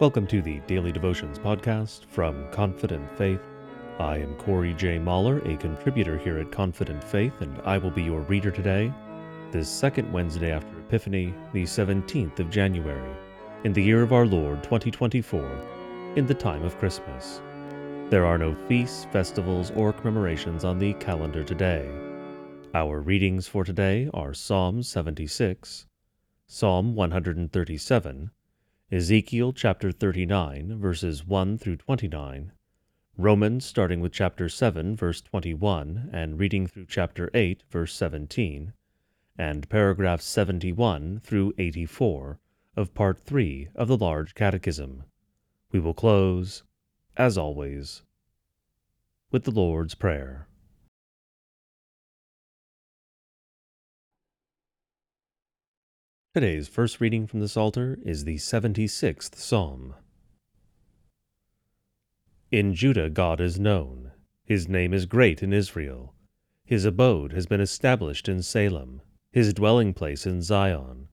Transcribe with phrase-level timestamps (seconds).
[0.00, 3.42] Welcome to the Daily Devotions podcast from Confident Faith.
[3.98, 4.98] I am Corey J.
[4.98, 8.90] Mahler, a contributor here at Confident Faith, and I will be your reader today,
[9.50, 13.14] this second Wednesday after Epiphany, the 17th of January,
[13.64, 17.42] in the year of our Lord 2024, in the time of Christmas.
[18.08, 21.86] There are no feasts, festivals, or commemorations on the calendar today.
[22.72, 25.86] Our readings for today are Psalm 76,
[26.46, 28.30] Psalm 137,
[28.92, 32.50] Ezekiel chapter 39, verses 1 through 29,
[33.16, 38.72] Romans starting with chapter 7, verse 21, and reading through chapter 8, verse 17,
[39.38, 42.40] and paragraphs 71 through 84
[42.76, 45.04] of part 3 of the Large Catechism.
[45.70, 46.64] We will close,
[47.16, 48.02] as always,
[49.30, 50.48] with the Lord's Prayer.
[56.32, 59.96] Today's first reading from the Psalter is the 76th Psalm.
[62.52, 64.12] In Judah God is known.
[64.44, 66.14] His name is great in Israel.
[66.64, 71.08] His abode has been established in Salem, his dwelling place in Zion.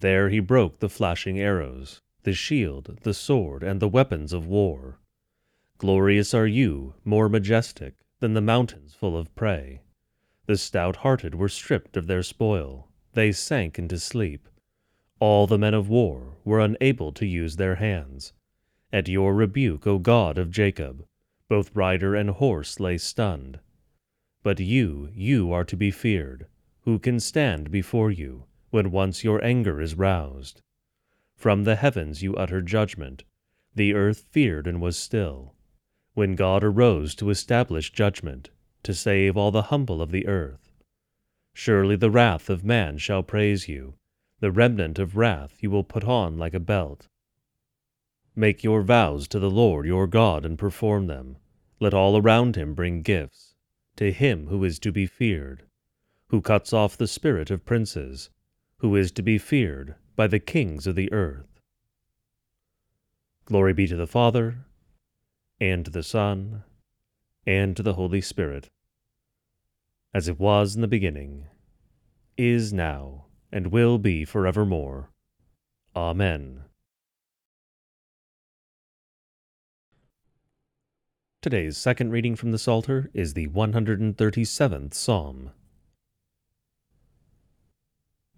[0.00, 4.98] There he broke the flashing arrows, the shield, the sword, and the weapons of war.
[5.76, 9.82] Glorious are you, more majestic than the mountains full of prey.
[10.46, 14.48] The stout hearted were stripped of their spoil they sank into sleep.
[15.20, 18.32] All the men of war were unable to use their hands.
[18.92, 21.04] At your rebuke, O God of Jacob,
[21.48, 23.58] both rider and horse lay stunned.
[24.42, 26.46] But you, you are to be feared.
[26.82, 30.62] Who can stand before you, when once your anger is roused?
[31.36, 33.24] From the heavens you utter judgment.
[33.74, 35.54] The earth feared and was still.
[36.14, 38.50] When God arose to establish judgment,
[38.82, 40.67] to save all the humble of the earth.
[41.60, 43.94] Surely the wrath of man shall praise you,
[44.38, 47.08] the remnant of wrath you will put on like a belt.
[48.36, 51.36] Make your vows to the Lord your God and perform them.
[51.80, 53.56] Let all around him bring gifts,
[53.96, 55.64] to him who is to be feared,
[56.28, 58.30] who cuts off the spirit of princes,
[58.76, 61.58] who is to be feared by the kings of the earth.
[63.46, 64.58] Glory be to the Father,
[65.60, 66.62] and to the Son,
[67.44, 68.70] and to the Holy Spirit
[70.14, 71.46] as it was in the beginning,
[72.36, 75.10] is now, and will be forevermore.
[75.94, 76.62] Amen.
[81.42, 85.50] Today's second reading from the Psalter is the 137th Psalm.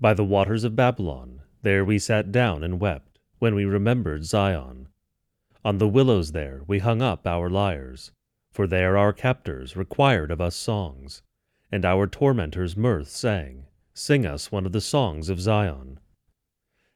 [0.00, 4.88] By the waters of Babylon, there we sat down and wept, when we remembered Zion.
[5.64, 8.12] On the willows there we hung up our lyres,
[8.50, 11.22] for there our captors required of us songs
[11.72, 16.00] and our tormentors mirth sang, Sing us one of the songs of Zion.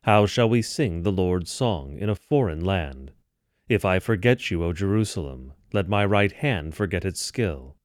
[0.02, 3.12] How shall we sing the Lord's song in a foreign land?
[3.68, 7.76] If I forget you, O Jerusalem, let my right hand forget its skill.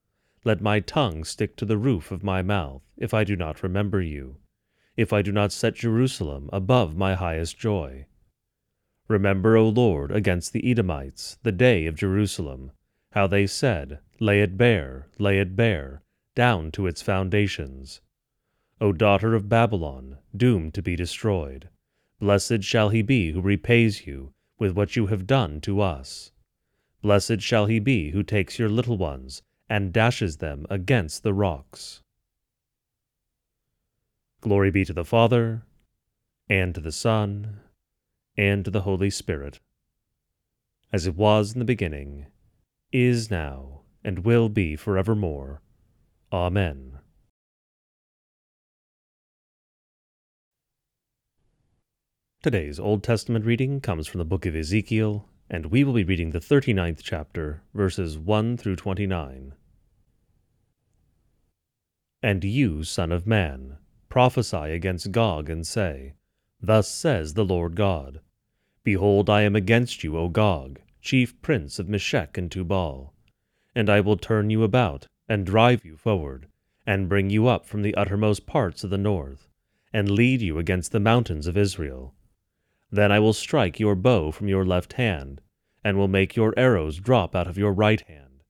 [0.44, 4.02] Let my tongue stick to the roof of my mouth, if I do not remember
[4.02, 4.38] you,
[4.98, 8.06] if I do not set Jerusalem above my highest joy.
[9.08, 12.72] Remember, O Lord, against the Edomites, the day of Jerusalem,
[13.14, 16.04] how they said, Lay it bare, lay it bare,
[16.40, 18.00] down to its foundations.
[18.80, 21.68] O daughter of Babylon, doomed to be destroyed,
[22.22, 26.32] blessed shall he be who repays you with what you have done to us.
[27.02, 32.04] Blessed shall he be who takes your little ones and dashes them against the rocks.
[34.40, 35.64] Glory be to the Father,
[36.48, 37.60] and to the Son,
[38.38, 39.60] and to the Holy Spirit,
[40.94, 42.28] as it was in the beginning,
[42.94, 45.62] is now, and will be forevermore.
[46.32, 47.00] Amen.
[52.44, 56.30] Today's Old Testament reading comes from the book of Ezekiel, and we will be reading
[56.30, 59.54] the 39th chapter, verses 1 through 29.
[62.22, 63.78] And you, Son of Man,
[64.08, 66.14] prophesy against Gog, and say,
[66.62, 68.22] Thus says the Lord God
[68.84, 73.14] Behold, I am against you, O Gog, chief prince of Meshech and Tubal,
[73.74, 76.48] and I will turn you about and drive you forward,
[76.86, 79.48] and bring you up from the uttermost parts of the north,
[79.94, 82.16] and lead you against the mountains of Israel.
[82.92, 85.40] Then I will strike your bow from your left hand,
[85.84, 88.44] and will make your arrows drop out of your right hand.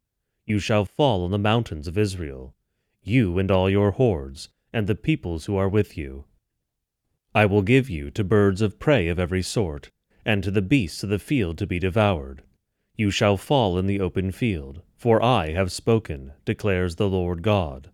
[0.46, 2.56] You shall fall on the mountains of Israel,
[3.04, 6.24] you and all your hordes, and the peoples who are with you.
[7.36, 9.92] I will give you to birds of prey of every sort,
[10.26, 12.42] and to the beasts of the field to be devoured.
[13.00, 17.92] You shall fall in the open field, for I have spoken, declares the Lord God.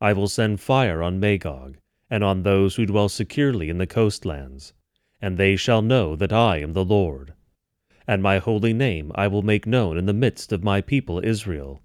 [0.00, 1.78] I will send fire on Magog,
[2.08, 4.72] and on those who dwell securely in the coastlands,
[5.20, 7.34] and they shall know that I am the Lord.
[8.10, 11.80] and my holy name I will make known in the midst of my people Israel.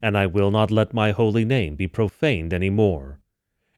[0.00, 3.18] And I will not let my holy name be profaned any more.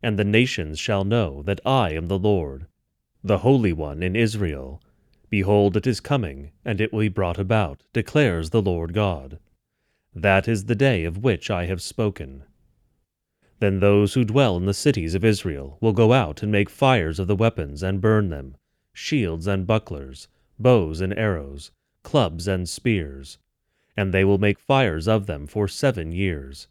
[0.02, 2.66] And the nations shall know that I am the Lord,
[3.24, 4.82] the Holy One in Israel.
[5.28, 9.38] Behold, it is coming, and it will be brought about, declares the Lord God.
[10.14, 12.44] That is the day of which I have spoken.
[13.58, 17.18] Then those who dwell in the cities of Israel will go out and make fires
[17.18, 18.56] of the weapons and burn them,
[18.92, 20.28] shields and bucklers,
[20.58, 21.70] bows and arrows,
[22.02, 23.38] clubs and spears.
[23.96, 26.68] And they will make fires of them for seven years,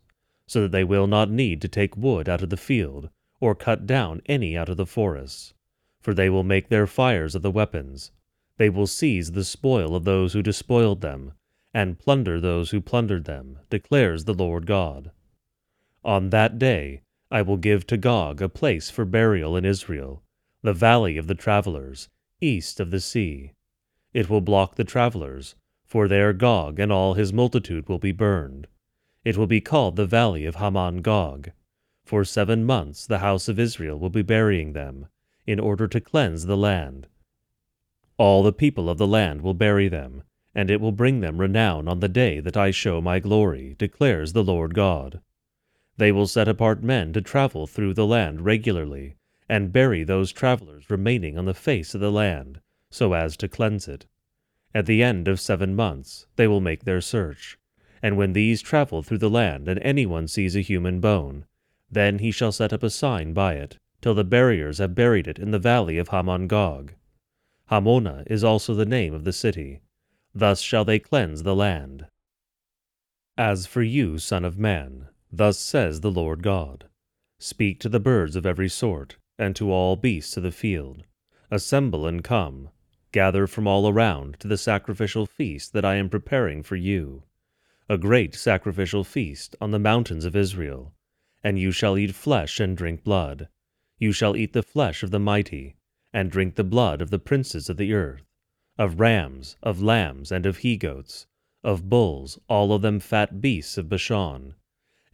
[0.48, 3.10] so that they will not need to take wood out of the field,
[3.40, 5.54] or cut down any out of the forests.
[6.00, 8.12] For they will make their fires of the weapons.
[8.57, 11.34] They will seize the spoil of those who despoiled them,
[11.74, 15.12] and plunder those who plundered them, declares the Lord God.
[16.04, 20.24] On that day I will give to Gog a place for burial in Israel,
[20.62, 22.07] the valley of the travelers,
[22.40, 23.52] east of the sea.
[24.13, 28.68] It will block the travelers, for there Gog and all his multitude will be burned.
[29.25, 31.51] It will be called the valley of Hamon Gog.
[32.06, 35.08] For seven months the house of Israel will be burying them,
[35.46, 37.08] in order to cleanse the land.
[38.18, 40.24] All the people of the land will bury them,
[40.54, 44.32] and it will bring them renown on the day that I show my glory, declares
[44.32, 45.20] the Lord God.
[45.98, 49.18] They will set apart men to travel through the land regularly,
[49.50, 53.88] and bury those travelers remaining on the face of the land, so as to cleanse
[53.90, 54.06] it.
[54.74, 57.58] At the end of seven months they will make their search,
[58.02, 61.46] and when these travel through the land and anyone sees a human bone,
[61.92, 65.38] then he shall set up a sign by it, till the buriers have buried it
[65.38, 66.94] in the valley of Hamon Gog.
[67.72, 69.82] Hamonah is also the name of the city.
[70.34, 72.08] Thus shall they cleanse the land.
[73.38, 76.86] As for you, Son of Man, Thus says the Lord God
[77.40, 81.04] Speak to the birds of every sort, and to all beasts of the field.
[81.52, 82.70] Assemble and come,
[83.12, 87.24] gather from all around to the sacrificial feast that I am preparing for you,
[87.90, 90.94] a great sacrificial feast on the mountains of Israel.
[91.44, 93.50] And you shall eat flesh and drink blood.
[94.00, 95.76] You shall eat the flesh of the mighty,
[96.16, 98.24] and drink the blood of the princes of the earth,
[98.80, 101.28] of rams, of lambs, and of he goats,
[101.64, 104.56] of bulls, all of them fat beasts of Bashan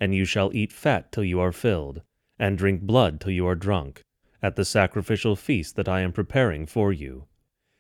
[0.02, 2.02] and you shall eat fat till you are filled,
[2.40, 4.04] and drink blood till you are drunk,
[4.42, 7.28] at the sacrificial feast that I am preparing for you.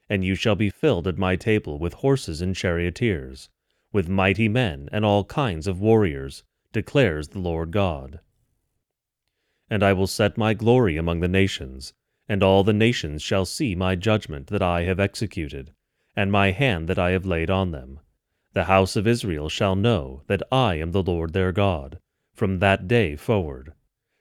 [0.07, 3.50] And you shall be filled at my table with horses and charioteers,
[3.91, 8.19] with mighty men and all kinds of warriors, declares the Lord God.
[9.67, 11.91] And I will set my glory among the nations,
[12.31, 15.73] and all the nations shall see my judgment that I have executed,
[16.15, 17.99] and my hand that I have laid on them.
[18.53, 21.99] The house of Israel shall know that I am the Lord their God,
[22.33, 23.73] from that day forward.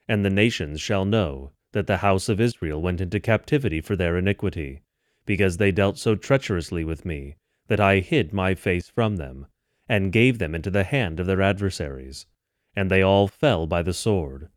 [0.09, 4.19] And the nations shall know that the house of Israel went into captivity for their
[4.19, 4.83] iniquity,
[5.25, 7.37] because they dealt so treacherously with me,
[7.69, 9.47] that I hid my face from them,
[9.89, 12.27] and gave them into the hand of their adversaries.
[12.75, 14.49] And they all fell by the sword.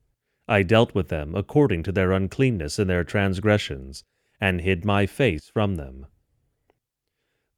[0.47, 4.03] I dealt with them according to their uncleanness and their transgressions,
[4.41, 6.05] and hid my face from them.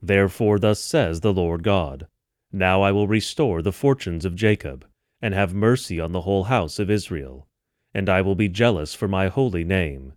[0.02, 2.08] Therefore thus says the Lord God,
[2.52, 4.86] Now I will restore the fortunes of Jacob,
[5.22, 7.48] and have mercy on the whole house of Israel.
[7.94, 10.14] And I will be jealous for my holy name.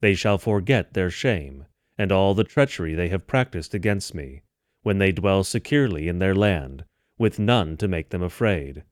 [0.00, 4.42] They shall forget their shame, and all the treachery they have practiced against me,
[4.82, 6.84] when they dwell securely in their land,
[7.18, 8.82] with none to make them afraid,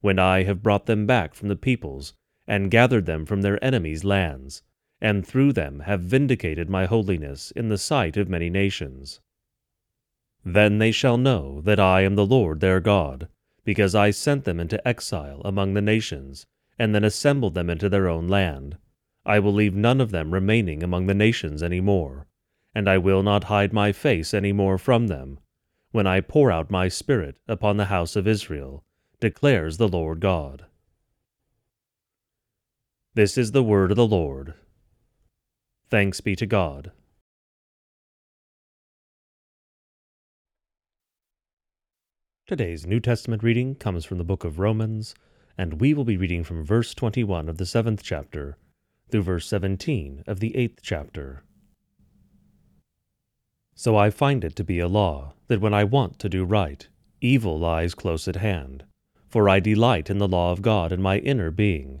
[0.00, 2.14] when I have brought them back from the peoples,
[2.46, 4.62] and gathered them from their enemies' lands,
[5.00, 9.20] and through them have vindicated my holiness in the sight of many nations.
[10.44, 13.28] Then they shall know that I am the Lord their God,
[13.64, 16.46] because I sent them into exile among the nations,
[16.78, 18.76] and then assembled them into their own land.
[19.24, 22.26] I will leave none of them remaining among the nations any more,
[22.74, 25.38] and I will not hide my face any more from them,
[25.92, 28.82] when I pour out my Spirit upon the house of Israel,
[29.20, 30.64] declares the Lord God.
[33.14, 34.54] This is the word of the Lord.
[35.90, 36.92] Thanks be to God.
[42.46, 45.14] Today's New Testament reading comes from the book of Romans,
[45.58, 48.56] and we will be reading from verse 21 of the seventh chapter
[49.10, 51.44] through verse 17 of the eighth chapter.
[53.74, 56.88] So I find it to be a law that when I want to do right,
[57.20, 58.84] evil lies close at hand.
[59.28, 62.00] For I delight in the law of God in my inner being,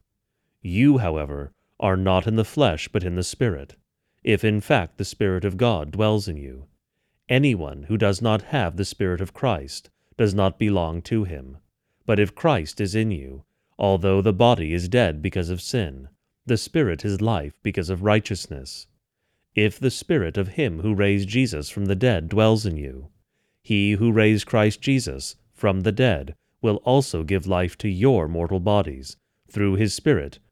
[0.61, 3.75] You, however, are not in the flesh but in the Spirit,
[4.23, 6.65] if in fact the Spirit of God dwells in you.
[7.27, 11.57] Anyone who does not have the Spirit of Christ does not belong to him.
[12.05, 13.43] But if Christ is in you,
[13.81, 16.09] Although the body is dead because of sin,
[16.45, 18.85] the spirit is life because of righteousness.
[19.55, 23.09] If the spirit of him who raised Jesus from the dead dwells in you,
[23.63, 28.59] he who raised Christ Jesus from the dead will also give life to your mortal
[28.59, 29.17] bodies
[29.49, 30.37] through his Spirit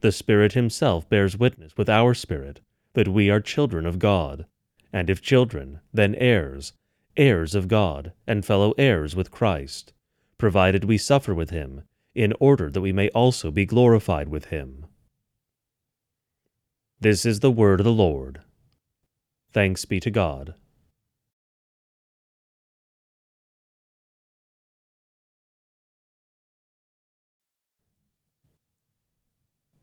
[0.00, 2.60] The Spirit Himself bears witness with our spirit
[2.94, 4.46] that we are children of God,
[4.92, 6.72] and if children, then heirs,
[7.16, 9.92] heirs of God, and fellow heirs with Christ
[10.40, 11.82] provided we suffer with him,
[12.14, 14.86] in order that we may also be glorified with him.
[16.98, 18.40] This is the word of the Lord.
[19.52, 20.54] Thanks be to God.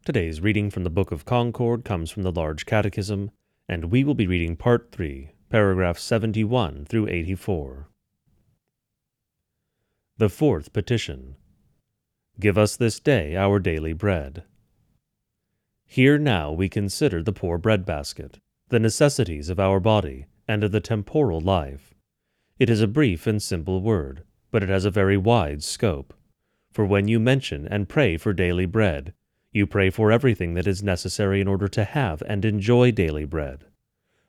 [0.08, 3.30] Today's reading from the Book of Concord comes from the Large Catechism,
[3.68, 7.90] and we will be reading Part 3, paragraphs 71 through 84.
[10.18, 11.36] The fourth petition
[12.40, 14.46] Give us this day our daily bread.
[15.86, 20.80] Here now we consider the poor breadbasket, the necessities of our body, and of the
[20.80, 21.94] temporal life.
[22.58, 26.14] It is a brief and simple word, but it has a very wide scope.
[26.72, 29.14] For when you mention and pray for daily bread,
[29.58, 33.66] you pray for everything that is necessary in order to have and enjoy daily bread.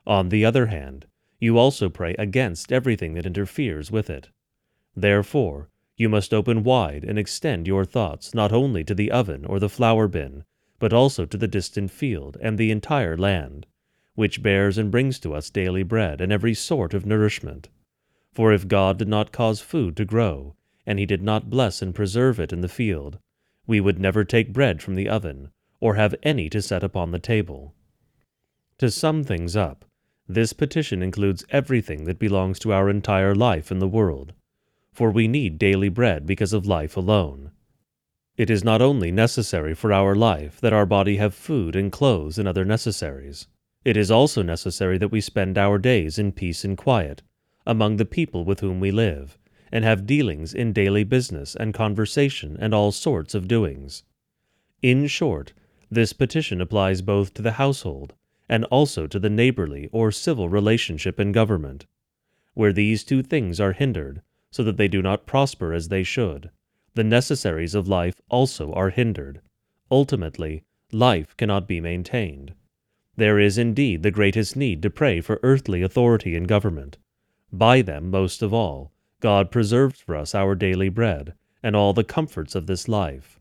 [0.07, 1.07] On the other hand,
[1.39, 4.31] you also pray against everything that interferes with it.
[4.97, 5.69] Therefore,
[5.99, 9.69] you must open wide and extend your thoughts not only to the oven or the
[9.69, 10.45] flour bin,
[10.79, 13.67] but also to the distant field and the entire land,
[14.15, 17.69] which bears and brings to us daily bread and every sort of nourishment.
[18.33, 20.57] For if God did not cause food to grow,
[20.87, 23.19] and he did not bless and preserve it in the field,
[23.69, 27.21] we would never take bread from the oven, or have any to set upon the
[27.21, 27.73] table.
[28.79, 29.85] To sum things up,
[30.27, 34.33] this petition includes everything that belongs to our entire life in the world
[34.99, 37.53] for we need daily bread because of life alone.
[38.37, 42.37] It is not only necessary for our life that our body have food and clothes
[42.37, 43.47] and other necessaries,
[43.85, 47.23] it is also necessary that we spend our days in peace and quiet
[47.65, 49.39] among the people with whom we live,
[49.71, 54.03] and have dealings in daily business and conversation and all sorts of doings.
[54.83, 55.53] In short,
[55.91, 58.15] this petition applies both to the household
[58.49, 61.87] and also to the neighborly or civil relationship in government.
[62.55, 66.51] Where these two things are hindered, so that they do not prosper as they should.
[66.95, 69.41] The necessaries of life also are hindered.
[69.91, 72.55] Ultimately, life cannot be maintained.
[73.17, 76.99] There is indeed the greatest need to pray for earthly authority and government.
[77.53, 82.05] By them, most of all, God preserves for us our daily bread, and all the
[82.05, 83.41] comforts of this life.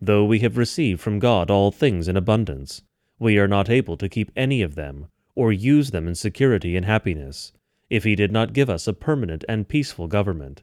[0.00, 2.82] Though we have received from God all things in abundance,
[3.18, 6.84] we are not able to keep any of them, or use them in security and
[6.84, 7.52] happiness,
[7.88, 10.62] if he did not give us a permanent and peaceful government.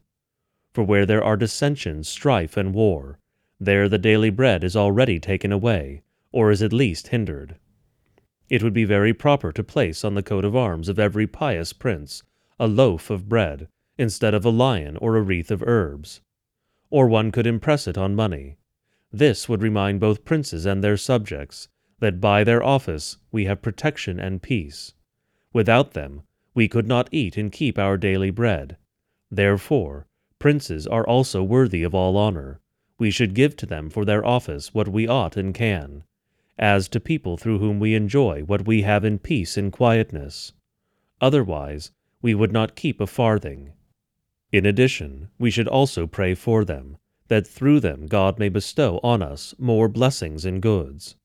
[0.74, 3.18] For where there are dissensions, strife, and war,
[3.60, 7.56] there the daily bread is already taken away, or is at least hindered.
[8.48, 11.74] It would be very proper to place on the coat of arms of every pious
[11.74, 12.22] prince
[12.60, 16.22] a loaf of bread, instead of a lion or a wreath of herbs.
[16.90, 18.58] or one could impress it on money.
[19.12, 21.68] This would remind both princes and their subjects
[22.00, 24.94] that by their office we have protection and peace.
[25.54, 26.22] Without them,
[26.54, 28.78] we could not eat and keep our daily bread.
[29.32, 30.06] Therefore,
[30.40, 32.60] princes are also worthy of all honor.
[32.98, 36.04] We should give to them for their office what we ought and can,
[36.58, 40.54] as to people through whom we enjoy what we have in peace and quietness.
[41.20, 43.72] Otherwise, we would not keep a farthing.
[44.56, 46.96] In addition, we should also pray for them,
[47.28, 51.18] that through them God may bestow on us more blessings and goods.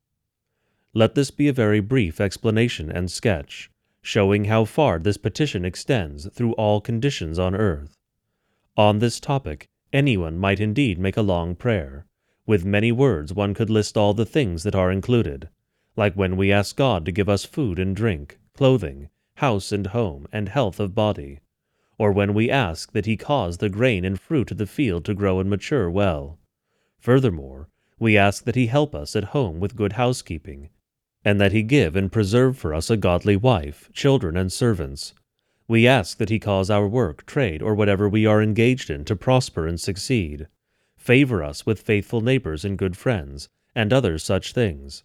[0.95, 3.71] Let this be a very brief explanation and sketch,
[4.03, 7.97] showing how far this petition extends through all conditions on earth.
[8.77, 12.07] On this topic, anyone might indeed make a long prayer.
[12.47, 15.49] With many words, one could list all the things that are included,
[15.95, 20.27] like when we ask God to give us food and drink, clothing, house and home,
[20.33, 21.39] and health of body,
[22.01, 25.13] or when we ask that He cause the grain and fruit of the field to
[25.13, 26.39] grow and mature well.
[26.99, 30.71] Furthermore, we ask that He help us at home with good housekeeping,
[31.27, 35.13] and that he give and preserve for us a godly wife, children, and servants.
[35.69, 39.15] We ask that he cause our work, trade, or whatever we are engaged in to
[39.15, 40.49] prosper and succeed.
[40.97, 45.05] Favor us with faithful neighbors and good friends, and other such things.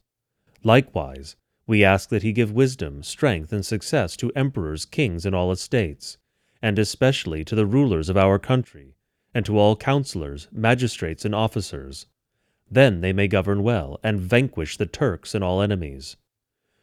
[0.64, 1.36] Likewise,
[1.68, 6.18] we ask that he give wisdom, strength, and success to emperors, kings, and all estates,
[6.66, 8.96] and especially to the rulers of our country,
[9.36, 12.08] and to all counselors, magistrates, and officers
[12.72, 16.18] then they may govern well, and vanquish the Turks and all enemies.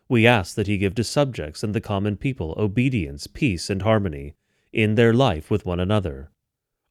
[0.08, 4.37] We ask that he give to subjects and the common people obedience, peace, and harmony
[4.72, 6.30] in their life with one another.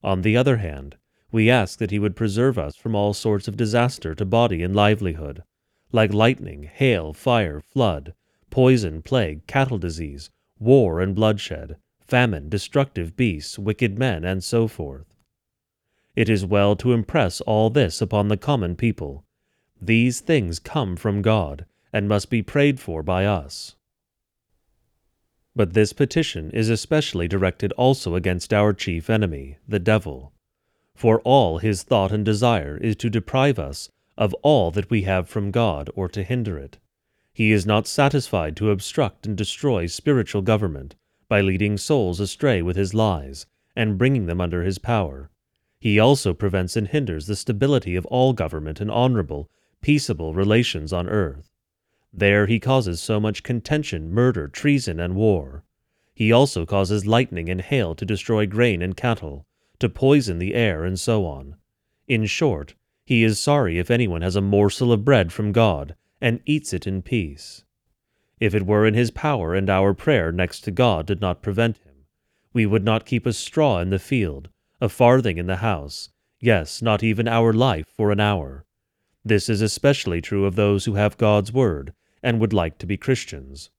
[0.04, 0.98] On the other hand,
[1.32, 4.76] we ask that he would preserve us from all sorts of disaster to body and
[4.76, 5.44] livelihood,
[5.94, 8.14] like lightning, hail, fire, flood,
[8.50, 11.78] poison, plague, cattle disease, war and bloodshed,
[12.12, 15.16] famine, destructive beasts, wicked men, and so forth.
[16.14, 19.24] It is well to impress all this upon the common people.
[19.82, 23.78] These things come from God, and must be prayed for by us.
[25.56, 30.34] But this petition is especially directed also against our chief enemy, the devil.
[30.94, 35.30] For all his thought and desire is to deprive us of all that we have
[35.30, 36.78] from God or to hinder it.
[37.32, 40.96] He is not satisfied to obstruct and destroy spiritual government
[41.32, 45.30] by leading souls astray with his lies and bringing them under his power.
[45.80, 51.08] He also prevents and hinders the stability of all government and honorable, peaceable relations on
[51.08, 51.50] earth.
[52.12, 55.64] There he causes so much contention, murder, treason, and war.
[56.14, 59.46] He also causes lightning and hail to destroy grain and cattle,
[59.80, 61.56] to poison the air, and so on.
[62.10, 66.42] In short, he is sorry if anyone has a morsel of bread from God and
[66.46, 67.64] eats it in peace.
[68.42, 71.78] If it were in his power and our prayer next to God did not prevent
[71.78, 72.08] him,
[72.54, 74.50] we would not keep a straw in the field,
[74.82, 78.66] a farthing in the house, yes, not even our life for an hour.
[79.24, 82.98] This is especially true of those who have God's Word and would like to be
[82.98, 83.70] Christians.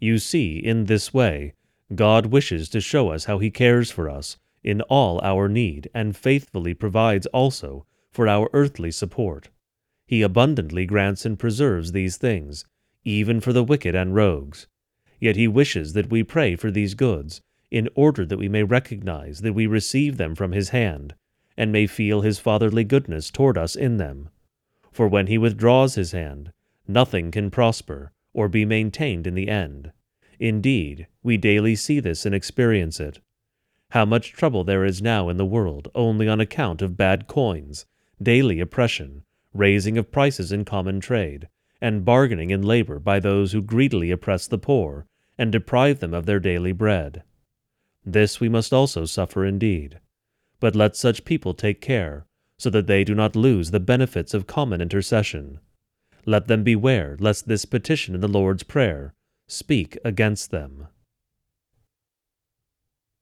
[0.00, 1.52] You see, in this way,
[1.94, 6.16] God wishes to show us how He cares for us in all our need and
[6.16, 9.50] faithfully provides also for our earthly support.
[10.06, 12.64] He abundantly grants and preserves these things,
[13.06, 14.66] even for the wicked and rogues.
[15.20, 17.40] Yet He wishes that we pray for these goods
[17.70, 21.14] in order that we may recognize that we receive them from his hand,
[21.56, 24.28] and may feel his fatherly goodness toward us in them.
[24.92, 26.52] For when he withdraws his hand,
[26.86, 29.92] nothing can prosper or be maintained in the end.
[30.38, 33.20] Indeed, we daily see this and experience it.
[33.90, 37.86] How much trouble there is now in the world only on account of bad coins,
[38.22, 39.22] daily oppression,
[39.54, 41.48] raising of prices in common trade,
[41.80, 45.06] and bargaining in labor by those who greedily oppress the poor
[45.38, 47.22] and deprive them of their daily bread.
[48.04, 50.00] This we must also suffer indeed.
[50.60, 52.26] But let such people take care,
[52.58, 55.60] so that they do not lose the benefits of common intercession.
[56.24, 59.12] Let them beware lest this petition in the Lord's Prayer
[59.46, 60.88] speak against them.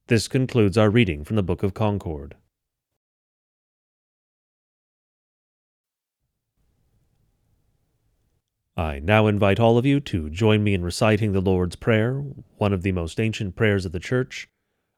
[0.07, 2.35] This concludes our reading from the Book of Concord.
[8.77, 12.23] I now invite all of you to join me in reciting the Lord's Prayer,
[12.57, 14.49] one of the most ancient prayers of the Church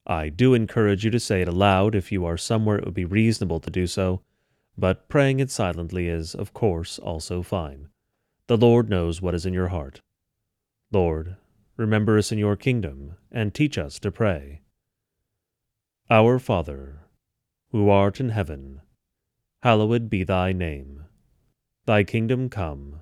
[0.09, 3.03] I do encourage you to say it aloud if you are somewhere it would be
[3.03, 4.21] reasonable to do so,
[4.77, 7.89] but praying it silently is, of course, also fine.
[8.47, 9.99] The Lord knows what is in your heart.
[10.93, 11.35] Lord,
[11.75, 14.61] remember us in your kingdom, and teach us to pray.
[16.09, 17.01] Our Father,
[17.71, 18.79] who art in heaven,
[19.61, 21.03] hallowed be thy name.
[21.85, 23.01] Thy kingdom come,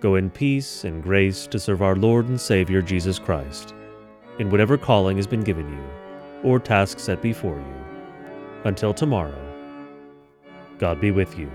[0.00, 3.74] Go in peace and grace to serve our Lord and Savior Jesus Christ,
[4.38, 5.84] in whatever calling has been given you,
[6.42, 7.74] or task set before you.
[8.64, 9.38] Until tomorrow,
[10.78, 11.50] God be with you.